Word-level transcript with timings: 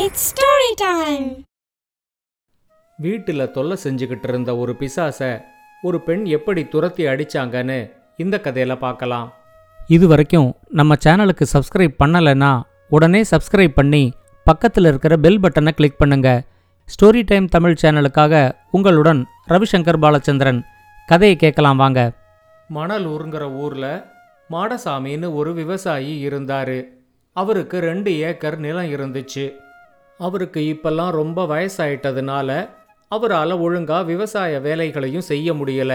It's 0.00 0.24
story 0.30 0.70
time 0.76 1.26
வீட்டில் 2.98 3.50
தொல்லை 3.50 3.76
செஞ்சுக்கிட்டு 3.82 4.28
இருந்த 4.28 4.50
ஒரு 4.56 4.72
பிசாசை 4.80 5.28
ஒரு 5.82 5.98
பெண் 6.00 6.24
எப்படி 6.24 6.62
துரத்தி 6.68 7.04
அடிச்சாங்கன்னு 7.04 7.78
இந்த 8.16 8.40
கதையில் 8.40 8.76
பார்க்கலாம். 8.78 9.32
இது 9.88 10.06
வரைக்கும் 10.08 10.56
நம்ம 10.70 10.94
சேனலுக்கு 11.04 11.46
சப்ஸ்கிரைப் 11.52 11.96
பண்ணலைன்னா 12.04 12.52
உடனே 12.88 13.22
சப்ஸ்கிரைப் 13.30 13.74
பண்ணி 13.74 14.12
பக்கத்தில் 14.44 14.84
இருக்கிற 14.84 15.16
பெல் 15.16 15.40
பட்டனை 15.40 15.70
கிளிக் 15.70 15.98
பண்ணுங்க. 15.98 16.28
ஸ்டோரி 16.88 17.22
டைம் 17.24 17.46
தமிழ் 17.46 17.80
சேனலுக்காக 17.82 18.52
உங்களுடன் 18.70 19.26
ரவிசங்கர் 19.48 20.02
பாலச்சந்திரன். 20.04 20.62
கதையை 21.06 21.36
கேட்கலாம் 21.36 21.76
வாங்க. 21.76 22.12
மணலூருங்கிற 22.74 23.46
ஊரில் 23.64 23.92
மாடசாமின்னு 24.50 25.34
ஒரு 25.34 25.52
விவசாயி 25.54 26.18
இருந்தார். 26.18 26.78
அவருக்கு 27.32 27.78
ரெண்டு 27.90 28.18
ஏக்கர் 28.18 28.58
நிலம் 28.58 28.92
இருந்துச்சு. 28.96 29.46
அவருக்கு 30.20 30.60
இப்பெல்லாம் 30.72 31.10
ரொம்ப 31.10 31.46
வயசாயிட்டதுனால 31.46 32.50
அவரால் 33.08 33.54
ஒழுங்கா 33.64 34.04
விவசாய 34.04 34.60
வேலைகளையும் 34.60 35.28
செய்ய 35.30 35.52
முடியல. 35.52 35.92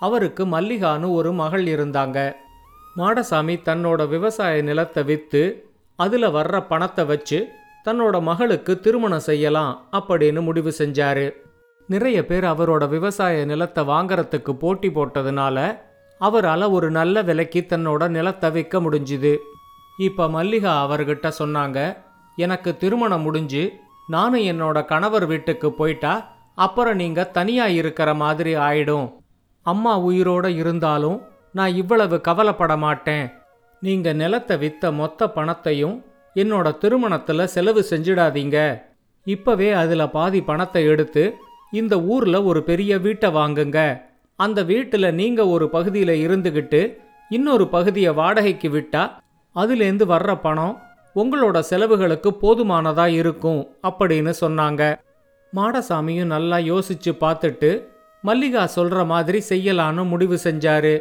அவருக்கு 0.00 0.44
மல்லிகான்னு 0.46 1.08
ஒரு 1.12 1.32
மகள் 1.32 1.66
இருந்தாங்க. 1.66 2.18
மாடசாமி 2.96 3.54
தன்னோட 3.68 4.08
விவசாய 4.08 4.62
நிலத்தை 4.62 5.02
விற்று 5.04 5.44
அதில் 5.98 6.34
வர்ற 6.36 6.60
பணத்தை 6.66 7.04
வச்சு 7.04 7.38
தன்னோட 7.86 8.16
மகளுக்கு 8.22 8.80
திருமணம் 8.80 9.26
செய்யலாம் 9.30 9.72
அப்படின்னு 9.92 10.40
முடிவு 10.40 10.72
செஞ்சார். 10.78 11.26
நிறைய 11.88 12.18
பேர் 12.26 12.44
அவரோட 12.44 12.88
விவசாய 12.88 13.44
நிலத்தை 13.44 13.82
வாங்கறதுக்கு 13.84 14.52
போட்டி 14.52 14.88
போட்டதுனால 14.88 15.58
அவரால் 16.20 16.66
ஒரு 16.68 16.90
நல்ல 16.90 17.22
விலைக்கு 17.22 17.66
தன்னோட 17.68 18.08
நிலத்தை 18.08 18.50
விற்க 18.50 18.80
முடிஞ்சுது. 18.80 19.36
இப்போ 19.98 20.28
மல்லிகா 20.28 20.72
அவர்கிட்ட 20.86 21.30
சொன்னாங்க 21.38 21.78
எனக்கு 22.36 22.76
திருமணம் 22.76 23.20
முடிஞ்சு 23.20 23.72
நானும் 24.08 24.40
என்னோட 24.40 24.84
கணவர் 24.84 25.26
வீட்டுக்கு 25.26 25.72
போயிட்டா 25.72 26.32
அப்புறம் 26.54 26.96
நீங்க 26.96 27.24
தனியா 27.24 27.66
இருக்கிற 27.66 28.14
மாதிரி 28.14 28.56
ஆயிடும். 28.56 29.12
அம்மா 29.62 30.00
உயிரோட 30.00 30.56
இருந்தாலும் 30.56 31.22
நான் 31.52 31.74
இவ்வளவு 31.74 32.20
கவலைப்பட 32.20 32.76
மாட்டேன். 32.76 33.32
நீங்க 33.80 34.12
நிலத்தை 34.12 34.56
வித்த 34.56 34.92
மொத்த 34.92 35.28
பணத்தையும் 35.30 36.04
என்னோட 36.34 36.66
திருமணத்துல 36.82 37.44
செலவு 37.44 37.84
செஞ்சிடாதீங்க. 37.90 38.82
இப்பவே 39.24 39.72
அதுல 39.72 40.08
பாதி 40.08 40.42
பணத்தை 40.42 40.84
எடுத்து 40.84 41.34
இந்த 41.70 42.00
ஊர்ல 42.00 42.42
ஒரு 42.42 42.62
பெரிய 42.62 42.98
வீட்டை 42.98 43.30
வாங்குங்க. 43.30 44.00
அந்த 44.36 44.64
வீட்டுல 44.64 45.12
நீங்க 45.12 45.46
ஒரு 45.46 45.68
பகுதியில 45.72 46.12
இருந்துகிட்டு 46.26 46.96
இன்னொரு 47.28 47.68
பகுதியை 47.68 48.12
வாடகைக்கு 48.12 48.68
விட்டா 48.68 49.10
அதுலேருந்து 49.56 50.04
வர்ற 50.08 50.40
பணம் 50.40 50.82
உங்களோட 51.14 51.58
செலவுகளுக்கு 51.60 52.30
போதுமானதா 52.42 53.06
இருக்கும் 53.06 53.60
அப்படின்னு 53.82 54.32
சொன்னாங்க. 54.40 54.82
மாடசாமியும் 55.52 56.32
நல்லா 56.34 56.56
யோசிச்சு 56.56 57.10
பார்த்துட்டு 57.20 57.70
மல்லிகா 58.22 58.68
சொல்ற 58.76 59.06
மாதிரி 59.06 59.42
செய்யலான்னு 59.48 60.02
முடிவு 60.04 60.38
செஞ்சாரு. 60.44 60.94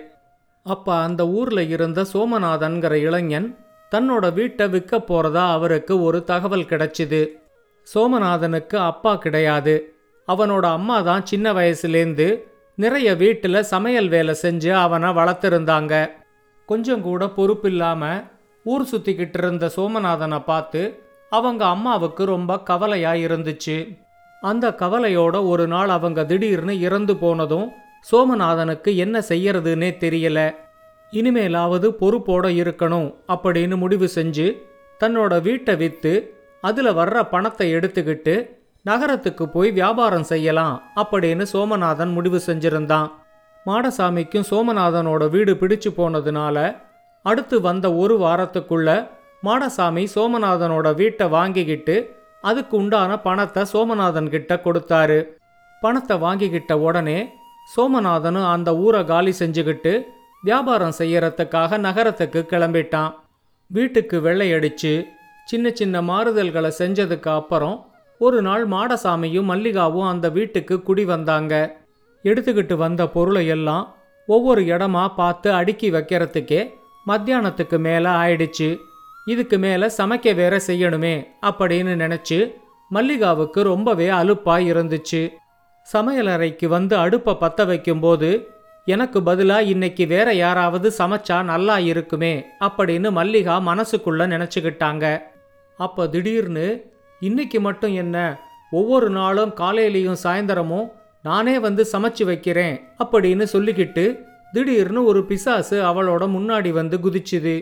அப்ப 0.65 0.95
அந்த 0.95 1.27
ஊர்ல 1.27 1.61
இருந்த 1.63 2.05
சோமநாதன்கிற 2.13 2.91
இளைஞன் 2.91 3.47
தன்னோட 3.91 4.33
வீட்டை 4.33 4.67
விற்க 4.67 4.97
போறதா 4.97 5.43
அவருக்கு 5.51 6.03
ஒரு 6.03 6.23
தகவல் 6.23 6.69
கிடைச்சிது. 6.71 7.21
சோமநாதனுக்கு 7.87 8.75
அப்பா 8.75 9.15
கிடையாது. 9.15 9.75
அவனோட 10.27 10.65
அம்மா 10.71 11.01
தான் 11.01 11.25
சின்ன 11.25 11.53
வயசுலேருந்து 11.53 12.27
நிறைய 12.75 13.15
வீட்டில் 13.15 13.61
சமையல் 13.63 14.07
வேலை 14.07 14.35
செஞ்சு 14.41 14.71
அவனை 14.71 15.09
வளர்த்துருந்தாங்க. 15.09 15.93
கொஞ்சம் 16.65 17.01
கூட 17.01 17.25
பொறுப்பில்லாமல் 17.25 18.23
ஊர் 18.63 18.83
சுத்திக்கிட்டு 18.91 19.37
இருந்த 19.37 19.71
சோமநாதனை 19.75 20.39
பார்த்து 20.45 20.81
அவங்க 21.29 21.65
அம்மாவுக்கு 21.65 22.25
ரொம்ப 22.25 22.59
கவலையா 22.59 23.11
இருந்துச்சு. 23.11 23.77
அந்த 24.41 24.75
கவலையோட 24.79 25.47
ஒரு 25.47 25.67
நாள் 25.67 25.89
அவங்க 25.89 26.25
திடீர்னு 26.25 26.79
இறந்து 26.79 27.15
போனதும் 27.15 27.71
சோமநாதனுக்கு 28.11 28.95
என்ன 28.95 29.19
செய்யறதுன்னே 29.19 29.89
தெரியல. 30.03 30.39
இனிமேலாவது 31.11 31.87
பொறுப்போட 32.01 32.45
இருக்கணும் 32.61 33.13
அப்படின்னு 33.27 33.75
முடிவு 33.75 34.09
செஞ்சு 34.15 34.47
தன்னோட 34.99 35.41
வீட்டை 35.41 35.75
விற்று 35.75 36.13
அதில் 36.61 36.91
வர்ற 36.91 37.29
பணத்தை 37.29 37.75
எடுத்துக்கிட்டு 37.75 38.35
நகரத்துக்கு 38.85 39.49
போய் 39.49 39.71
வியாபாரம் 39.71 40.23
செய்யலாம் 40.23 40.75
அப்படின்னு 40.95 41.45
சோமநாதன் 41.53 42.11
முடிவு 42.11 42.41
செஞ்சிருந்தான். 42.45 43.11
மாடசாமிக்கும் 43.65 44.47
சோமநாதனோட 44.49 45.29
வீடு 45.29 45.53
பிடிச்சு 45.53 45.89
போனதுனால 45.97 46.57
அடுத்து 47.25 47.55
வந்த 47.61 47.85
ஒரு 47.95 48.15
வாரத்துக்குள்ள 48.17 48.89
மாடசாமி 49.43 50.03
சோமநாதனோட 50.15 50.87
வீட்டை 50.95 51.25
வாங்கிக்கிட்டு 51.27 51.95
அதுக்கு 52.41 52.73
உண்டான 52.77 53.11
பணத்தை 53.19 53.61
சோமநாதன் 53.73 54.29
கிட்ட 54.29 54.53
கொடுத்தாரு. 54.55 55.19
பணத்தை 55.81 56.15
வாங்கிக்கிட்ட 56.17 56.73
உடனே 56.87 57.19
சோமநாதனும் 57.75 58.49
அந்த 58.51 58.69
ஊரை 58.75 59.01
காலி 59.05 59.33
செஞ்சுக்கிட்டு 59.39 59.93
வியாபாரம் 60.43 60.95
செய்யறதுக்காக 60.97 61.77
நகரத்துக்கு 61.77 62.41
கிளம்பிட்டான். 62.51 63.11
வீட்டுக்கு 63.71 64.17
வெள்ளையடிச்சு 64.21 64.93
சின்ன 65.47 65.69
சின்ன 65.69 65.95
மாறுதல்களை 66.01 66.71
செஞ்சதுக்கு 66.79 67.29
அப்புறம் 67.39 67.77
ஒரு 68.21 68.39
நாள் 68.41 68.63
மாடசாமியும் 68.67 69.49
மல்லிகாவும் 69.51 70.09
அந்த 70.11 70.27
வீட்டுக்கு 70.29 70.75
குடி 70.81 71.03
வந்தாங்க. 71.05 71.53
எடுத்துக்கிட்டு 72.25 72.75
வந்த 72.75 73.01
பொருளை 73.15 73.43
எல்லாம் 73.47 73.85
ஒவ்வொரு 74.27 74.61
இடமா 74.73 75.03
பார்த்து 75.15 75.49
அடுக்கி 75.59 75.87
வைக்கிறதுக்கே 75.91 76.61
மத்தியானத்துக்கு 77.07 77.77
மேலே 77.79 78.09
ஆயிடுச்சு. 78.09 78.79
இதுக்கு 79.25 79.57
மேலே 79.57 79.87
சமைக்க 79.97 80.35
வேற 80.35 80.59
செய்யணுமே 80.67 81.15
அப்படின்னு 81.49 81.93
நினச்சி 82.03 82.39
மல்லிகாவுக்கு 82.93 83.61
ரொம்பவே 83.61 84.07
அலுப்பாக 84.09 84.61
இருந்துச்சு. 84.61 85.21
சமையலறைக்கு 85.93 86.65
வந்து 86.65 86.95
அடுப்பை 86.97 87.33
பற்ற 87.33 87.65
வைக்கும்போது 87.65 88.29
எனக்கு 88.85 89.23
பதிலாக 89.23 89.69
இன்னைக்கு 89.73 90.05
வேற 90.07 90.33
யாராவது 90.33 90.93
சமைச்சா 90.97 91.43
நல்லா 91.43 91.77
இருக்குமே 91.77 92.45
அப்படின்னு 92.59 93.11
மல்லிகா 93.11 93.55
மனசுக்குள்ள 93.69 94.23
நினச்சிக்கிட்டாங்க. 94.33 95.05
அப்போ 95.79 96.07
திடீர்னு 96.07 96.67
இன்னைக்கு 97.19 97.59
மட்டும் 97.59 97.93
என்ன 97.93 98.17
ஒவ்வொரு 98.71 99.09
நாளும் 99.09 99.53
காலையிலையும் 99.59 100.21
சாயந்தரமும் 100.23 100.87
நானே 101.23 101.59
வந்து 101.59 101.83
சமைச்சு 101.91 102.23
வைக்கிறேன் 102.25 102.75
அப்படின்னு 103.03 103.45
சொல்லிக்கிட்டு 103.53 104.05
திடீர்னு 104.53 105.03
ஒரு 105.03 105.25
பிசாசு 105.25 105.83
அவளோட 105.83 106.21
முன்னாடி 106.21 106.69
வந்து 106.69 106.97
குதிச்சுது. 106.97 107.59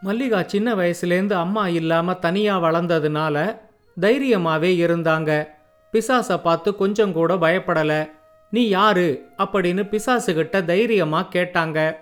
மல்லிகா 0.00 0.42
சின்ன 0.42 0.74
வயசுலேருந்து 0.74 1.32
அம்மா 1.32 1.68
இல்லாம 1.68 2.14
தனியா 2.14 2.62
வளர்ந்ததுனால 2.62 3.58
தைரியமாவே 4.00 4.70
இருந்தாங்க. 4.86 5.46
பிசாசை 5.92 6.40
பார்த்து 6.40 6.76
கொஞ்சம் 6.76 7.12
கூட 7.12 7.34
பயப்படல. 7.34 8.10
நீ 8.50 8.68
யாரு? 8.68 9.26
அப்படின்னு 9.38 9.84
பிசாசுகிட்ட 9.84 10.64
தைரியமா 10.64 11.28
கேட்டாங்க. 11.32 11.96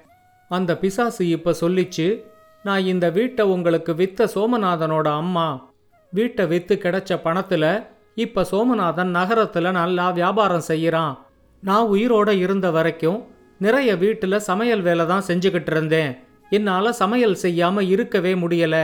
அந்த 0.49 0.77
பிசாசு 0.77 1.29
இப்ப 1.29 1.55
சொல்லிச்சு 1.61 2.25
நான் 2.63 2.85
இந்த 2.85 3.11
வீட்டை 3.11 3.47
உங்களுக்கு 3.47 3.93
வித்த 3.93 4.29
சோமநாதனோட 4.35 5.17
அம்மா. 5.17 5.71
வீட்டை 6.11 6.47
வித்து 6.47 6.79
கிடைச்ச 6.83 7.19
பணத்துல 7.25 7.87
இப்ப 8.15 8.47
சோமநாதன் 8.51 9.15
நகரத்துல 9.15 9.71
நல்லா 9.71 10.11
வியாபாரம் 10.11 10.63
செய்யறான். 10.69 11.19
நான் 11.61 11.87
உயிரோட 11.87 12.31
இருந்த 12.31 12.71
வரைக்கும் 12.71 13.31
நிறைய 13.65 13.91
வீட்டில் 14.03 14.45
சமையல் 14.49 14.83
வேலை 14.89 15.05
தான் 15.07 15.27
செஞ்சுக்கிட்டு 15.29 15.71
இருந்தேன். 15.75 16.13
என்னால் 16.57 16.99
சமையல் 17.03 17.37
செய்யாமல் 17.45 17.89
இருக்கவே 17.95 18.33
முடியல. 18.35 18.77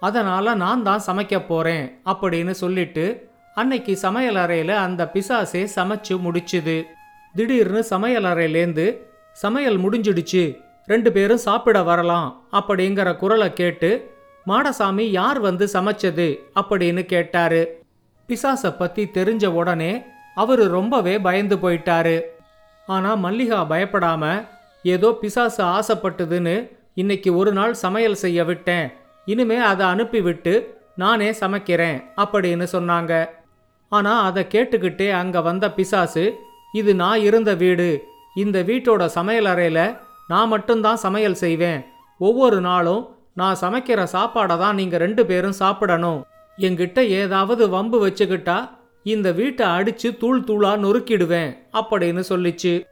அதனால் 0.00 0.58
நான் 0.62 0.82
தான் 0.88 1.04
சமைக்க 1.06 1.34
போகிறேன் 1.48 1.84
அப்படின்னு 2.12 2.52
சொல்லிட்டு 2.62 3.04
அன்னைக்கு 3.54 3.92
சமையல் 3.96 4.38
அறையில் 4.44 4.74
அந்த 4.86 5.02
பிசாசே 5.14 5.62
சமைச்சு 5.76 6.14
முடிச்சுது. 6.26 6.76
திடீர்னு 7.34 7.82
சமையல் 7.92 8.28
அறையிலேருந்து 8.30 8.86
சமையல் 9.36 9.78
முடிஞ்சிடுச்சு 9.84 10.44
ரெண்டு 10.88 11.10
பேரும் 11.12 11.44
சாப்பிட 11.46 11.78
வரலாம் 11.82 12.28
அப்படிங்கிற 12.58 13.08
குரலை 13.16 13.48
கேட்டு 13.52 13.90
மாடசாமி 14.46 15.04
யார் 15.18 15.38
வந்து 15.40 15.64
சமைச்சது? 15.72 16.28
அப்படின்னு 16.60 17.02
கேட்டாரு. 17.12 17.62
பிசாசை 18.28 18.70
பற்றி 18.78 19.02
தெரிஞ்ச 19.14 19.46
உடனே 19.60 19.92
அவர் 20.34 20.62
ரொம்பவே 20.76 21.14
பயந்து 21.18 21.56
போயிட்டாரு. 21.56 22.16
ஆனால் 22.88 23.22
மல்லிகா 23.24 23.58
பயப்படாமல் 23.72 24.44
ஏதோ 24.84 25.08
பிசாசு 25.22 25.62
ஆசைப்பட்டதுன்னு 25.76 26.56
இன்னைக்கு 26.94 27.30
ஒரு 27.40 27.50
நாள் 27.58 27.74
சமையல் 27.82 28.22
செய்ய 28.22 28.44
விட்டேன். 28.44 28.86
இனிமே 29.26 29.58
அதை 29.70 29.84
அனுப்பிவிட்டு 29.92 30.54
நானே 31.02 31.28
சமைக்கிறேன் 31.40 31.98
அப்படின்னு 32.22 32.66
சொன்னாங்க. 32.76 33.12
ஆனால் 33.92 34.24
அதை 34.28 34.42
கேட்டுக்கிட்டே 34.54 35.08
அங்கே 35.20 35.40
வந்த 35.48 35.66
பிசாசு 35.76 36.24
இது 36.80 36.90
நான் 37.02 37.20
இருந்த 37.28 37.50
வீடு. 37.62 37.88
இந்த 38.42 38.58
வீட்டோட 38.68 39.04
சமையல் 39.16 39.48
அறையில் 39.52 39.96
நான் 40.28 40.52
மட்டும்தான் 40.54 41.02
சமையல் 41.06 41.40
செய்வேன். 41.44 41.80
ஒவ்வொரு 42.20 42.60
நாளும் 42.60 43.02
நான் 43.40 43.60
சமைக்கிற 43.62 44.00
சாப்பாடை 44.16 44.56
தான் 44.62 44.78
நீங்கள் 44.80 45.02
ரெண்டு 45.04 45.22
பேரும் 45.26 45.60
சாப்பிடணும். 45.62 46.20
என்கிட்ட 46.58 47.00
ஏதாவது 47.20 47.62
வம்பு 47.68 47.98
வச்சுக்கிட்டா 48.06 48.58
இந்த 49.04 49.32
வீட்டை 49.32 49.66
அடிச்சு 49.66 50.18
தூள் 50.18 50.40
தூளா 50.40 50.76
நொறுக்கிடுவேன் 50.76 51.56
அப்படின்னு 51.72 52.22
சொல்லிச்சு. 52.28 52.84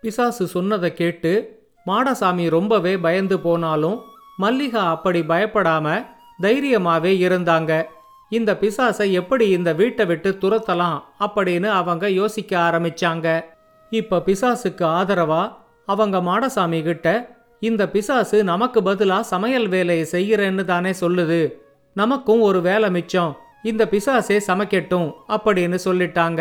பிசாசு 0.00 0.46
சொன்னதை 0.46 0.94
கேட்டு 0.94 1.62
மாடசாமி 1.86 2.48
ரொம்பவே 2.48 2.98
பயந்து 2.98 3.40
போனாலும் 3.40 4.00
மல்லிகா 4.36 4.88
அப்படி 4.88 5.20
பயப்படாம 5.20 6.06
தைரியமாவே 6.42 7.12
இருந்தாங்க. 7.26 7.84
இந்த 8.30 8.52
பிசாசை 8.60 9.12
எப்படி 9.12 9.48
இந்த 9.48 9.72
வீட்டை 9.72 10.06
விட்டு 10.06 10.38
துரத்தலாம் 10.40 11.02
அப்படின்னு 11.20 11.66
அவங்க 11.66 12.10
யோசிக்க 12.10 12.58
ஆரம்பிச்சாங்க. 12.58 13.44
இப்ப 13.90 14.22
பிசாசுக்கு 14.26 14.84
ஆதரவா 14.98 15.54
அவங்க 15.86 16.18
மாடசாமி 16.18 16.82
கிட்ட 16.82 17.36
இந்த 17.60 17.88
பிசாசு 17.88 18.44
நமக்கு 18.44 18.80
பதிலா 18.80 19.20
சமையல் 19.20 19.68
வேலையை 19.68 20.06
செய்கிறேன்னு 20.12 20.64
தானே 20.64 20.90
சொல்லுது. 20.90 21.52
நமக்கும் 21.94 22.40
ஒரு 22.40 22.60
வேலை 22.60 22.90
மிச்சம். 22.90 23.36
இந்த 23.70 23.82
பிசாசே 23.92 24.36
சமைக்கட்டும் 24.48 25.08
அப்படின்னு 25.36 25.78
சொல்லிட்டாங்க. 25.86 26.40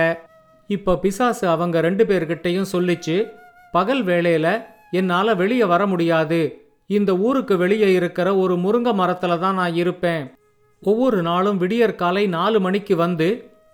இப்போ 0.69 0.91
பிசாசு 1.03 1.45
அவங்க 1.53 1.77
ரெண்டு 1.81 2.03
பேர்கிட்டயும் 2.09 2.71
சொல்லிச்சு 2.73 3.15
பகல் 3.71 4.03
வேளையில 4.09 4.47
என்னால் 4.99 5.39
வெளியே 5.41 5.65
வர 5.73 5.85
முடியாது. 5.85 6.41
இந்த 6.89 7.11
ஊருக்கு 7.27 7.57
வெளியே 7.57 7.89
இருக்கிற 7.93 8.27
ஒரு 8.35 8.55
முருங்கை 8.55 8.93
மரத்தில் 8.93 9.41
தான் 9.43 9.59
நான் 9.59 9.75
இருப்பேன். 9.75 10.23
ஒவ்வொரு 10.83 11.19
நாளும் 11.21 11.57
விடியற் 11.57 11.99
காலை 12.01 12.23
நாலு 12.27 12.59
மணிக்கு 12.59 12.95
வந்து 12.95 13.27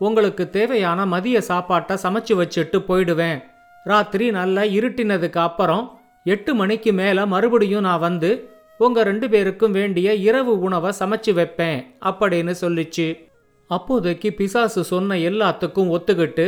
உங்களுக்கு 0.08 0.44
தேவையான 0.50 1.06
மதிய 1.06 1.38
சாப்பாட்டை 1.42 1.96
சமைச்சு 2.04 2.34
வச்சுட்டு 2.42 2.78
போயிடுவேன். 2.90 3.40
ராத்திரி 3.86 4.26
நல்லா 4.32 4.64
இருட்டினதுக்கு 4.78 5.40
அப்புறம் 5.48 5.84
எட்டு 6.34 6.52
மணிக்கு 6.56 6.92
மேலே 6.94 7.24
மறுபடியும் 7.34 7.88
நான் 7.88 8.06
வந்து 8.08 8.30
உங்கள் 8.78 9.08
ரெண்டு 9.10 9.28
பேருக்கும் 9.30 9.72
வேண்டிய 9.72 10.14
இரவு 10.28 10.54
உணவை 10.60 10.92
சமைச்சு 11.00 11.34
வைப்பேன் 11.34 11.80
அப்படின்னு 12.10 12.54
சொல்லிச்சு. 12.62 13.08
அப்போதைக்கு 13.70 14.34
பிசாசு 14.34 14.84
சொன்ன 14.84 15.16
எல்லாத்துக்கும் 15.16 15.92
ஒத்துக்கிட்டு 15.96 16.46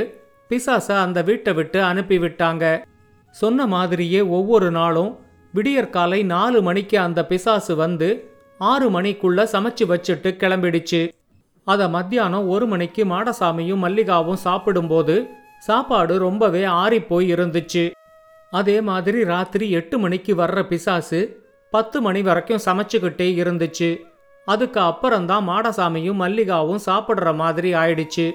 பிசாசை 0.50 0.96
அந்த 0.98 1.22
வீட்டை 1.22 1.54
விட்டு 1.54 1.84
அனுப்பி 1.84 2.18
விட்டாங்க 2.18 2.84
சொன்ன 3.36 3.68
மாதிரியே 3.68 4.22
ஒவ்வொரு 4.22 4.72
நாளும் 4.72 5.12
விடியற்காலை 5.54 6.24
நாலு 6.24 6.62
மணிக்கு 6.62 7.00
அந்த 7.00 7.26
பிசாசு 7.26 7.76
வந்து 7.76 8.10
ஆறு 8.58 9.02
மணிக்குள்ள 9.02 9.42
சமைச்சு 9.54 9.86
வச்சுட்டு 9.92 10.30
கிளம்பிடுச்சு. 10.42 11.02
அத 11.68 11.88
மத்தியானம் 11.90 12.48
ஒரு 12.48 12.66
மணிக்கு 12.68 13.06
மாடசாமியும் 13.06 13.84
மல்லிகாவும் 13.86 14.44
சாப்பிடும்போது 14.46 15.28
சாப்பாடு 15.60 16.18
ரொம்பவே 16.18 16.64
ஆறிப்போய் 16.66 17.32
இருந்துச்சு. 17.36 17.92
அதே 18.52 18.82
மாதிரி 18.82 19.24
ராத்திரி 19.24 19.72
எட்டு 19.72 20.00
மணிக்கு 20.00 20.36
வர்ற 20.36 20.64
பிசாசு 20.64 21.20
பத்து 21.72 22.02
மணி 22.02 22.22
வரைக்கும் 22.22 22.66
சமைச்சுக்கிட்டே 22.66 23.28
இருந்துச்சு. 23.44 23.90
அதுக்கு 24.46 24.80
அப்புறம்தான் 24.80 25.50
மாடசாமியும் 25.50 26.20
மல்லிகாவும் 26.20 26.80
சாப்பிடுற 26.86 27.36
மாதிரி 27.36 27.74
ஆயிடுச்சு. 27.74 28.32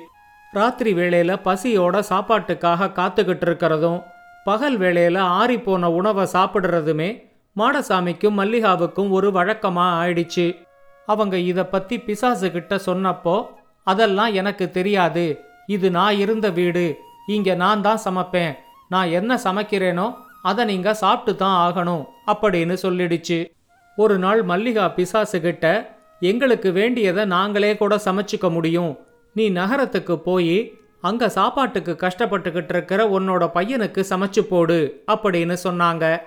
ராத்திரி 0.52 0.94
வேளையில 0.94 1.36
பசியோட 1.44 2.02
சாப்பாட்டுக்காக 2.08 2.92
காத்துக்கிட்டு 2.92 3.46
இருக்கிறதும் 3.46 4.02
பகல் 4.44 4.78
வேளையில 4.78 5.18
ஆறிப்போன 5.20 5.84
உணவை 5.84 6.28
சாப்பிடுறதுமே 6.32 7.22
மாடசாமிக்கும் 7.56 8.38
மல்லிகாவுக்கும் 8.38 9.10
ஒரு 9.10 9.30
வழக்கமா 9.30 9.86
ஆயிடுச்சு. 10.02 10.66
அவங்க 11.06 11.36
இதை 11.36 11.64
பத்தி 11.64 12.00
பிசாசு 12.00 12.50
கிட்ட 12.50 12.76
சொன்னப்போ 12.76 13.46
அதெல்லாம் 13.84 14.32
எனக்கு 14.32 14.70
தெரியாது. 14.70 15.40
இது 15.66 15.90
நான் 15.90 16.14
இருந்த 16.14 16.50
வீடு. 16.50 16.98
இங்க 17.26 17.54
நான் 17.54 17.82
தான் 17.82 17.98
சமைப்பேன். 18.04 18.56
நான் 18.88 19.08
என்ன 19.08 19.40
சமைக்கிறேனோ 19.44 20.14
அதை 20.42 20.64
நீங்க 20.64 20.94
சாப்பிட்டு 20.94 21.36
தான் 21.36 21.72
ஆகணும். 21.72 22.04
அப்படின்னு 22.26 22.76
சொல்லிடுச்சு. 22.82 23.50
ஒரு 23.96 24.18
நாள் 24.18 24.42
மல்லிகா 24.42 24.88
பிசாசு 24.88 25.40
கிட்ட 25.40 25.95
எங்களுக்கு 26.20 26.72
வேண்டியதை 26.72 27.24
நாங்களே 27.24 27.76
கூட 27.76 27.96
சமைச்சிக்க 27.96 28.50
முடியும். 28.50 28.98
நீ 29.32 29.50
நகரத்துக்கு 29.50 30.18
போய் 30.18 30.78
அங்க 31.00 31.28
சாப்பாட்டுக்கு 31.28 31.96
கஷ்டப்பட்டுக்கிட்டு 32.00 32.68
இருக்கிற 32.68 33.08
உன்னோட 33.08 33.50
பையனுக்கு 33.54 34.04
சமைச்சு 34.10 34.40
போடு 34.40 35.04
அப்படின்னு 35.06 35.56
சொன்னாங்க. 35.64 36.20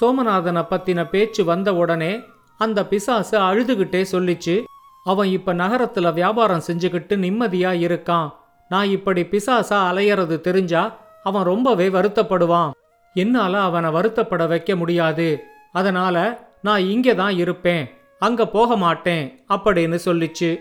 சோமநாதனை 0.00 0.64
பத்தின 0.70 1.08
பேச்சு 1.10 1.44
வந்த 1.44 1.74
உடனே 1.74 2.20
அந்த 2.58 2.86
பிசாசு 2.86 3.38
அழுதுகிட்டே 3.38 4.04
சொல்லிச்சு 4.12 4.62
அவன் 5.04 5.28
இப்ப 5.28 5.54
நகரத்துல 5.54 6.12
வியாபாரம் 6.12 6.66
செஞ்சுக்கிட்டு 6.66 7.14
நிம்மதியா 7.16 7.72
இருக்கான். 7.86 8.28
நான் 8.68 8.88
இப்படி 8.88 9.22
பிசாசா 9.22 9.78
அலையறது 9.90 10.40
தெரிஞ்சா 10.40 10.96
அவன் 11.22 11.44
ரொம்பவே 11.44 11.88
வருத்தப்படுவான். 11.88 12.70
என்னால 13.14 13.60
அவனை 13.60 13.90
வருத்தப்பட 13.90 14.48
வைக்க 14.48 14.76
முடியாது. 14.76 15.44
அதனால 15.72 16.46
நான் 16.62 16.80
இங்கே 16.80 17.14
தான் 17.14 17.36
இருப்பேன். 17.36 17.90
அங்க 18.20 18.46
போக 18.46 18.76
மாட்டேன் 18.76 19.44
அப்படின்னு 19.48 19.98
சொல்லிச்சு. 20.04 20.58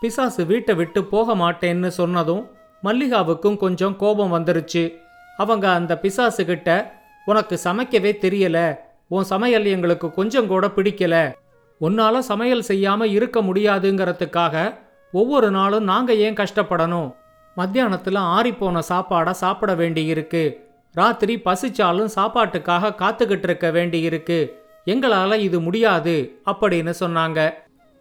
பிசாசு 0.00 0.44
வீட்டை 0.44 0.74
விட்டு 0.74 1.04
போக 1.04 1.34
மாட்டேன்னு 1.34 1.86
சொன்னதும் 1.86 2.50
மல்லிகாவுக்கும் 2.84 3.56
கொஞ்சம் 3.56 3.96
கோபம் 3.96 4.32
வந்துருச்சு. 4.32 4.94
அவங்க 5.36 5.70
அந்த 5.70 5.98
பிசாசு 5.98 6.44
கிட்ட 6.44 6.94
உனக்கு 7.24 7.60
சமைக்கவே 7.64 8.12
தெரியல. 8.20 8.76
உன் 9.08 9.24
சமையல் 9.24 9.64
எங்களுக்கு 9.64 10.10
கொஞ்சம் 10.10 10.46
கூட 10.46 10.66
பிடிக்கல. 10.66 11.32
உன்னால 11.80 12.18
சமையல் 12.18 12.64
செய்யாம 12.68 13.04
இருக்க 13.04 13.40
முடியாதுங்கிறதுக்காக 13.40 14.78
ஒவ்வொரு 15.12 15.50
நாளும் 15.50 15.84
நாங்க 15.84 16.14
ஏன் 16.14 16.34
கஷ்டப்படணும்? 16.34 17.14
மத்தியானத்துல 17.56 18.18
ஆறிப்போன 18.18 18.82
சாப்பாடை 18.88 19.30
சாப்பிட 19.30 19.74
வேண்டியிருக்கு. 19.74 20.54
ராத்திரி 20.92 21.40
பசிச்சாலும் 21.44 22.08
சாப்பாட்டுக்காக 22.14 22.94
காத்துக்கிட்டு 22.94 23.42
இருக்க 23.42 23.70
வேண்டியிருக்கு. 23.70 24.59
எங்களால 24.86 25.38
இது 25.38 25.60
முடியாது 25.60 26.40
அப்படின்னு 26.46 26.94
சொன்னாங்க. 27.00 27.52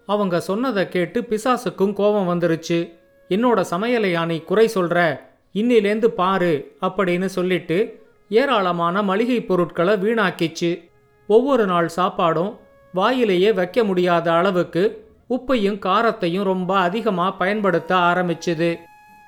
அவங்க 0.05 0.39
சொன்னதை 0.39 0.89
கேட்டு 0.89 1.21
பிசாசுக்கும் 1.21 1.93
கோபம் 1.93 2.29
வந்துருச்சு. 2.29 2.93
என்னோட 3.29 3.63
சமையலையா 3.71 4.25
நீ 4.25 4.39
குறை 4.39 4.69
சொல்ற 4.73 5.19
இன்னிலேந்து 5.53 6.05
பாரு 6.05 6.75
அப்படின்னு 6.81 7.25
சொல்லிட்டு 7.25 8.07
ஏராளமான 8.29 9.03
மளிகை 9.03 9.43
பொருட்களை 9.43 9.93
வீணாக்கிச்சு. 9.93 10.89
ஒவ்வொரு 11.27 11.65
நாள் 11.65 11.89
சாப்பாடும் 11.95 12.57
வாயிலேயே 12.95 13.53
வைக்க 13.53 13.83
முடியாத 13.83 14.31
அளவுக்கு 14.31 15.07
உப்பையும் 15.29 15.79
காரத்தையும் 15.79 16.43
ரொம்ப 16.43 16.77
அதிகமாக 16.77 17.31
பயன்படுத்த 17.31 17.95
ஆரம்பிச்சுது. 17.95 18.75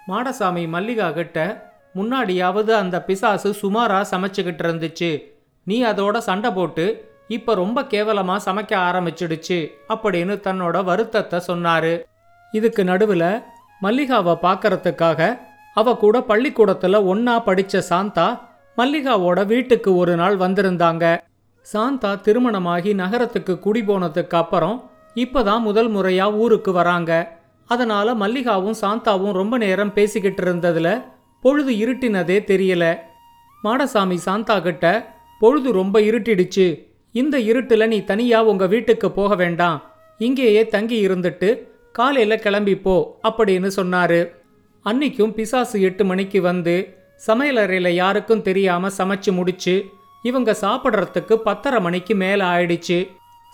மாடசாமி 0.08 0.68
மல்லிகா 0.68 1.12
கிட்ட 1.12 1.70
முன்னாடியாவது 1.96 2.70
அந்த 2.70 3.04
பிசாசு 3.04 3.56
சுமாரா 3.62 4.06
சமைச்சுக்கிட்டு 4.12 4.64
இருந்துச்சு. 4.68 5.24
நீ 5.64 5.84
அதோட 5.84 6.18
சண்டை 6.18 6.52
போட்டு 6.52 7.11
இப்போ 7.36 7.52
ரொம்ப 7.62 7.80
கேவலமாக 7.94 8.46
சமைக்க 8.46 8.74
ஆரம்பிச்சிடுச்சு 8.88 9.58
அப்படின்னு 9.94 10.36
தன்னோட 10.46 10.78
வருத்தத்தை 10.90 11.40
சொன்னாரு. 11.48 11.94
இதுக்கு 12.54 12.84
நடுவில் 12.90 13.30
மல்லிகாவை 13.82 14.34
பார்க்கறதுக்காக 14.46 15.20
அவ 15.80 15.94
கூட 16.04 16.16
பள்ளிக்கூடத்தில் 16.30 17.06
ஒன்னா 17.12 17.36
படித்த 17.48 17.84
சாந்தா 17.90 18.28
மல்லிகாவோட 18.78 19.40
வீட்டுக்கு 19.52 19.90
ஒரு 20.02 20.14
நாள் 20.16 20.38
வந்திருந்தாங்க. 20.38 21.06
சாந்தா 21.68 22.12
திருமணமாகி 22.26 22.92
நகரத்துக்கு 22.94 23.54
குடி 23.66 23.82
போனதுக்கு 23.82 24.38
அப்புறம் 24.44 24.78
இப்போதான் 25.16 25.66
முதல் 25.68 25.90
முறையாக 25.96 26.38
ஊருக்கு 26.44 26.72
வராங்க. 26.72 27.12
அதனால 27.70 28.14
மல்லிகாவும் 28.22 28.80
சாந்தாவும் 28.84 29.38
ரொம்ப 29.40 29.56
நேரம் 29.58 29.94
பேசிக்கிட்டு 29.94 30.42
இருந்ததில் 30.46 30.94
பொழுது 31.44 31.72
இருட்டினதே 31.84 32.38
தெரியல. 32.52 32.86
மாடசாமி 33.64 34.18
சாந்தா 34.28 34.56
கிட்ட 34.68 34.86
பொழுது 35.42 35.70
ரொம்ப 35.72 36.00
இருட்டிடுச்சு. 36.00 36.68
இந்த 37.12 37.38
இருட்டுல 37.40 37.88
நீ 37.88 38.04
தனியா 38.04 38.44
உங்க 38.44 38.68
வீட்டுக்கு 38.68 39.12
போக 39.12 39.36
வேண்டாம். 39.36 39.92
இங்கேயே 40.18 40.68
தங்கி 40.68 41.08
இருந்துட்டு 41.08 41.68
காலையில 41.92 42.36
கிளம்பி 42.36 42.78
போ 42.78 43.20
அப்படின்னு 43.24 43.72
சொன்னாரு. 43.76 44.32
அன்னைக்கும் 44.86 45.34
பிசாசு 45.34 45.82
எட்டு 45.82 46.06
மணிக்கு 46.06 46.42
வந்து 46.42 46.98
சமையலறையில் 47.28 47.90
யாருக்கும் 47.90 48.42
தெரியாம 48.42 48.88
சமைச்சு 48.88 49.32
முடிச்சு 49.32 49.86
இவங்க 50.24 50.56
சாப்பிட்றதுக்கு 50.62 51.36
பத்தரை 51.36 51.80
மணிக்கு 51.82 52.16
மேல 52.16 52.46
ஆயிடுச்சு. 52.46 53.08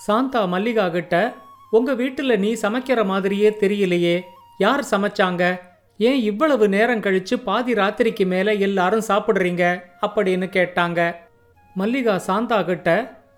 சாந்தா 0.08 0.48
மல்லிகா 0.48 0.90
கிட்ட 0.90 1.34
உங்க 1.72 1.94
வீட்டுல 1.94 2.38
நீ 2.38 2.54
சமைக்கிற 2.54 3.06
மாதிரியே 3.06 3.50
தெரியலையே. 3.50 4.22
யார் 4.58 4.86
சமைச்சாங்க? 4.92 5.60
ஏன் 5.98 6.22
இவ்வளவு 6.22 6.70
நேரம் 6.70 7.02
கழிச்சு 7.02 7.36
பாதி 7.44 7.74
ராத்திரிக்கு 7.74 8.26
மேல 8.26 8.54
எல்லாரும் 8.54 9.08
சாப்பிடுறீங்க? 9.08 9.82
அப்படின்னு 10.02 10.48
கேட்டாங்க. 10.58 11.16
மல்லிகா 11.74 12.18
சாந்தா 12.18 12.64
கிட்ட 12.64 12.90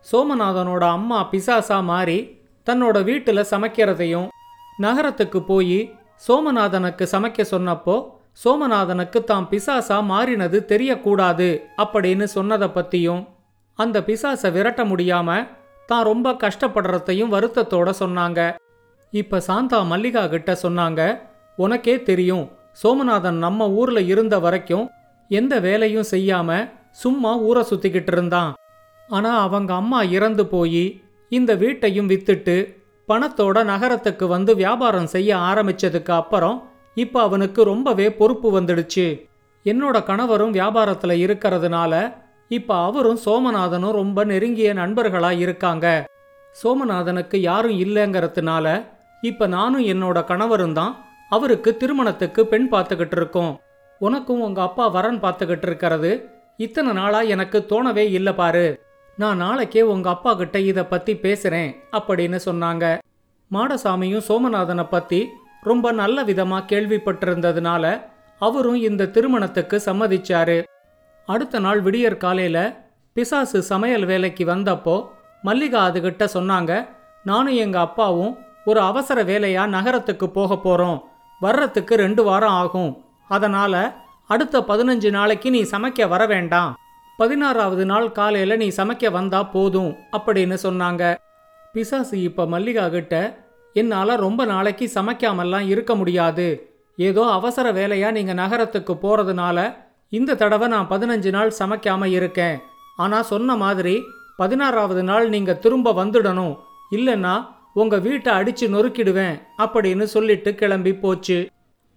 சோமநாதனோட 0.05 0.83
அம்மா 0.97 1.19
பிசாசா 1.31 1.77
மாறி 1.83 2.19
தன்னோட 2.67 2.97
வீட்டுல 3.03 3.39
சமைக்கிறதையும் 3.51 4.27
நகரத்துக்கு 4.77 5.39
போய் 5.41 5.79
சோமநாதனுக்கு 6.27 7.05
சமைக்க 7.11 7.41
சொன்னப்போ 7.51 7.95
சோமநாதனுக்கு 8.43 9.19
தாம் 9.23 9.47
பிசாசா 9.51 9.97
மாறினது 10.11 10.57
தெரியக்கூடாது 10.71 11.47
அப்படின்னு 11.83 12.23
சொன்னதை 12.23 12.67
பத்தியும் 12.67 13.21
அந்த 13.79 13.97
பிசாசை 13.99 14.49
விரட்ட 14.51 14.81
முடியாம 14.85 15.29
தான் 15.89 16.03
ரொம்ப 16.03 16.31
கஷ்டப்படுறதையும் 16.33 17.33
வருத்தத்தோட 17.33 17.89
சொன்னாங்க. 17.99 18.39
இப்ப 19.13 19.39
சாந்தா 19.39 19.77
மல்லிகா 19.91 20.23
கிட்ட 20.27 20.51
சொன்னாங்க 20.63 21.01
உனக்கே 21.57 21.95
தெரியும் 22.03 22.45
சோமநாதன் 22.83 23.39
நம்ம 23.45 23.69
ஊர்ல 23.69 23.99
இருந்த 24.01 24.39
வரைக்கும் 24.39 24.85
எந்த 25.27 25.59
வேலையும் 25.59 26.09
செய்யாம 26.11 26.49
சும்மா 26.91 27.31
ஊரை 27.37 27.63
சுத்திக்கிட்டு 27.69 28.13
இருந்தான். 28.15 28.51
ஆனால் 29.09 29.43
அவங்க 29.45 29.71
அம்மா 29.73 29.99
இறந்து 30.17 30.43
போய் 30.45 30.83
இந்த 31.31 31.51
வீட்டையும் 31.55 32.09
வித்துட்டு 32.11 32.55
பணத்தோட 33.09 33.57
நகரத்துக்கு 33.63 34.25
வந்து 34.27 34.51
வியாபாரம் 34.55 35.09
செய்ய 35.13 35.29
ஆரம்பிச்சதுக்கு 35.49 36.13
அப்புறம் 36.21 36.57
இப்போ 36.97 37.19
அவனுக்கு 37.27 37.61
ரொம்பவே 37.63 38.07
பொறுப்பு 38.19 38.47
வந்துடுச்சு. 38.57 39.05
என்னோட 39.65 39.97
கணவரும் 40.09 40.55
வியாபாரத்தில் 40.57 41.21
இருக்கிறதுனால 41.25 41.93
இப்போ 42.57 42.75
அவரும் 42.87 43.19
சோமநாதனும் 43.25 43.97
ரொம்ப 44.01 44.23
நெருங்கிய 44.31 44.69
நண்பர்களாக 44.73 45.41
இருக்காங்க. 45.45 45.87
சோமநாதனுக்கு 46.55 47.37
யாரும் 47.49 47.77
இல்லைங்கிறதுனால 47.85 48.67
இப்போ 49.23 49.45
நானும் 49.57 49.85
என்னோட 49.93 50.17
கணவரும் 50.31 50.75
தான் 50.79 50.93
அவருக்கு 51.35 51.69
திருமணத்துக்கு 51.77 52.41
பெண் 52.51 52.67
பார்த்துக்கிட்டு 52.73 53.17
இருக்கோம். 53.19 53.53
உனக்கும் 54.01 54.43
உங்கள் 54.47 54.67
அப்பா 54.67 54.85
வரன் 54.87 55.19
பார்த்துக்கிட்டு 55.23 55.67
இருக்கிறது. 55.69 56.11
இத்தனை 56.65 56.93
நாளாக 56.93 57.31
எனக்கு 57.33 57.57
தோணவே 57.71 58.05
இல்லை 58.17 58.33
பாரு. 58.33 58.67
நான் 59.19 59.37
நாளைக்கே 59.37 59.81
உங்க 59.81 60.09
அப்பா 60.09 60.33
கிட்ட 60.33 60.59
இத 60.59 60.85
பத்தி 60.85 61.13
பேசுறேன் 61.13 61.75
அப்படின்னு 61.91 62.39
சொன்னாங்க. 62.45 62.99
மாடசாமியும் 63.51 64.23
சோமநாதனை 64.27 64.85
பத்தி 64.89 65.27
ரொம்ப 65.61 65.91
நல்ல 65.91 66.23
விதமா 66.23 66.59
கேள்விப்பட்டிருந்ததுனால 66.71 68.01
அவரும் 68.39 68.75
இந்த 68.75 69.07
திருமணத்துக்கு 69.07 69.81
சம்மதிச்சாரு. 69.85 70.63
அடுத்த 71.25 71.59
நாள் 71.59 71.81
விடியற் 71.81 72.17
காலையில 72.17 72.87
பிசாசு 73.13 73.61
சமையல் 73.61 74.05
வேலைக்கு 74.05 74.45
வந்தப்போ 74.45 75.07
மல்லிகா 75.41 75.89
அதுகிட்ட 75.89 76.27
சொன்னாங்க 76.33 76.87
நானும் 77.23 77.55
எங்க 77.55 77.79
அப்பாவும் 77.79 78.37
ஒரு 78.65 78.79
அவசர 78.79 79.23
வேலையா 79.23 79.67
நகரத்துக்கு 79.67 80.29
போக 80.29 80.59
போறோம். 80.63 80.99
வர்றதுக்கு 81.39 81.95
ரெண்டு 81.95 82.23
வாரம் 82.23 82.57
ஆகும். 82.63 83.05
அதனால 83.27 83.95
அடுத்த 84.27 84.59
பதினஞ்சு 84.59 85.09
நாளைக்கு 85.09 85.49
நீ 85.49 85.61
சமைக்க 85.61 86.07
வர 86.07 86.25
வேண்டாம். 86.25 86.77
பதினாறாவது 87.19 87.85
நாள் 87.85 88.11
காலையில 88.11 88.55
நீ 88.55 88.67
சமைக்க 88.67 89.11
வந்தா 89.11 89.43
போதும் 89.43 89.95
அப்படின்னு 90.17 90.57
சொன்னாங்க. 90.63 91.03
பிசாசு 91.73 92.21
இப்ப 92.21 92.45
மல்லிகா 92.45 92.89
கிட்ட 92.89 93.15
என்னால 93.73 94.15
ரொம்ப 94.15 94.45
நாளைக்கு 94.45 94.85
சமைக்காமல்லாம் 94.93 95.65
இருக்க 95.67 95.95
முடியாது. 95.95 96.47
ஏதோ 96.97 97.23
அவசர 97.25 97.71
வேலையா 97.71 98.11
நீங்க 98.11 98.33
நகரத்துக்கு 98.33 98.93
போறதுனால 98.93 99.75
இந்த 100.09 100.35
தடவை 100.35 100.67
நான் 100.67 100.87
பதினஞ்சு 100.89 101.29
நாள் 101.29 101.51
சமைக்காம 101.59 102.05
இருக்கேன். 102.05 102.57
ஆனா 102.95 103.21
சொன்ன 103.21 103.55
மாதிரி 103.55 103.95
பதினாறாவது 104.37 105.03
நாள் 105.03 105.29
நீங்க 105.29 105.53
திரும்ப 105.53 105.93
வந்துடணும். 106.03 106.55
இல்லைன்னா 106.91 107.35
உங்க 107.73 107.97
வீட்டை 107.97 108.33
அடிச்சு 108.33 108.65
நொறுக்கிடுவேன் 108.75 109.35
அப்படின்னு 109.57 110.03
சொல்லிட்டு 110.15 110.55
கிளம்பி 110.55 110.95
போச்சு. 110.95 111.39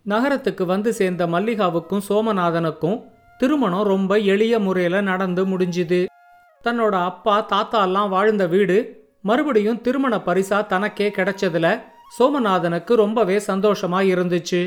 நகரத்துக்கு 0.07 0.67
வந்து 0.67 0.93
சேர்ந்த 0.93 1.27
மல்லிகாவுக்கும் 1.27 2.07
சோமநாதனுக்கும் 2.09 3.01
திருமணம் 3.43 3.83
ரொம்ப 3.83 4.17
எளிய 4.33 4.55
முறையில் 4.59 4.97
நடந்து 5.03 5.43
முடிஞ்சுது. 5.47 5.99
தன்னோட 6.65 6.95
அப்பா 7.05 7.41
தாத்தா 7.41 7.79
எல்லாம் 7.83 8.11
வாழ்ந்த 8.11 8.47
வீடு 8.47 8.77
மறுபடியும் 9.21 9.81
திருமண 9.81 10.17
பரிசா 10.27 10.67
தனக்கே 10.67 11.09
கிடைச்சதுல 11.09 11.67
சோமநாதனுக்கு 12.19 12.93
ரொம்பவே 12.95 13.37
சந்தோஷமா 13.47 14.01
இருந்துச்சு. 14.13 14.61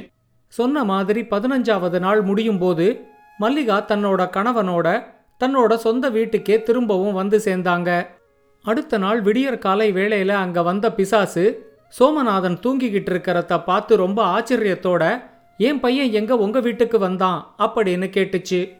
சொன்ன 0.48 0.84
மாதிரி 0.84 1.22
பதினஞ்சாவது 1.22 2.00
நாள் 2.00 2.22
முடியும் 2.22 2.58
போது 2.58 2.88
மல்லிகா 3.38 3.77
தன்னோட 3.86 4.22
கணவனோட 4.36 4.88
தன்னோட 5.41 5.75
சொந்த 5.75 6.10
வீட்டுக்கே 6.10 6.58
திரும்பவும் 6.62 7.13
வந்து 7.13 7.38
சேர்ந்தாங்க. 7.46 7.89
அடுத்த 8.65 8.98
நாள் 8.98 9.22
விடியற் 9.22 9.58
காலை 9.58 9.88
வேளையில 9.94 10.27
அங்க 10.27 10.62
வந்த 10.62 10.94
பிசாசு 10.94 11.46
சோமநாதன் 12.00 12.60
தூங்கிக்கிட்டு 12.65 13.12
இருக்கிறத 13.13 13.63
பார்த்து 13.63 13.96
ரொம்ப 13.96 14.20
ஆச்சரியத்தோட 14.36 15.03
என் 15.58 15.80
பையன் 15.80 16.12
எங்க 16.12 16.36
உங்க 16.36 16.60
வீட்டுக்கு 16.60 17.00
வந்தான் 17.00 17.56
அப்படின்னு 17.60 18.08
கேட்டுச்சு. 18.16 18.78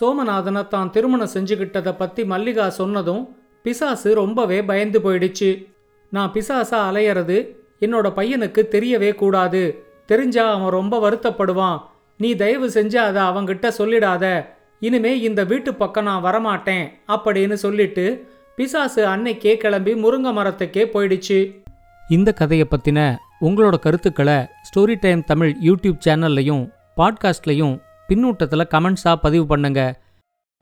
சோமநாதனை 0.00 0.68
தான் 0.68 0.90
திருமணம் 0.90 1.28
செஞ்சுக்கிட்டதை 1.34 1.94
பத்தி 1.96 2.24
மல்லிகா 2.24 2.68
சொன்னதும் 2.68 3.36
பிசாசு 3.62 4.14
ரொம்பவே 4.14 4.62
பயந்து 4.62 4.98
போயிடுச்சு. 5.00 5.66
நான் 6.10 6.32
பிசாசா 6.32 6.78
அலையறது 6.88 7.56
என்னோட 7.80 8.08
பையனுக்கு 8.16 8.62
தெரியவே 8.70 9.14
கூடாது. 9.14 9.84
தெரிஞ்சா 10.06 10.52
அவன் 10.52 10.70
ரொம்ப 10.70 11.10
வருத்தப்படுவான். 11.10 11.80
நீ 12.18 12.34
தயவு 12.34 12.68
செஞ்சு 12.68 12.96
அதை 12.96 13.22
அவங்கிட்ட 13.22 13.70
சொல்லிடாத. 13.78 14.46
இனிமே 14.80 15.20
இந்த 15.20 15.44
வீட்டு 15.44 15.74
பக்கம் 15.74 16.04
நான் 16.04 16.24
வரமாட்டேன் 16.24 16.90
அப்படின்னு 17.08 17.52
சொல்லிட்டு 17.52 18.28
பிசாசு 18.56 19.06
அன்னைக்கே 19.06 19.56
கிளம்பி 19.56 19.94
முருங்கை 19.94 20.32
மரத்துக்கே 20.32 20.84
போயிடுச்சு. 20.94 21.60
இந்த 22.08 22.32
கதையை 22.32 22.66
பற்றின 22.70 23.16
உங்களோட 23.46 23.78
கருத்துக்களை 23.78 24.36
ஸ்டோரி 24.68 24.94
டைம் 25.00 25.24
தமிழ் 25.24 25.56
யூடியூப் 25.64 25.98
சேனல்லையும் 26.06 26.62
பாட்காஸ்ட்லையும் 26.96 27.74
பின்னூட்டத்தில் 28.08 28.70
கமெண்ட்ஸாக 28.74 29.14
பதிவு 29.14 29.46
பண்ணுங்க. 29.46 29.80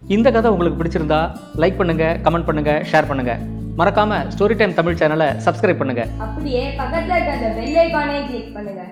இந்த 0.02 0.30
கதை 0.30 0.50
உங்களுக்கு 0.50 0.78
பிடிச்சிருந்தா 0.83 1.21
லைக் 1.56 1.76
பண்ணுங்க 1.76 2.18
கமெண்ட் 2.23 2.45
பண்ணுங்க 2.45 2.73
ஷேர் 2.92 3.06
பண்ணுங்க. 3.06 3.38
மறக்காம 3.78 4.18
ஸ்டோரி 4.35 4.56
டைம் 4.56 4.75
தமிழ் 4.75 4.95
சேனலை 4.95 5.28
சப்ஸ்கிரைப் 5.47 5.76
பண்ணுங்க. 5.76 6.06
அப்படியே 6.18 6.76
பக்கத்துல 6.78 7.14
இருக்க 7.16 7.33
அந்த 7.33 7.49
பெல் 7.61 7.76
ஐகானையும் 7.85 8.26
கிளிக் 8.26 8.54
பண்ணுங்க. 8.54 8.83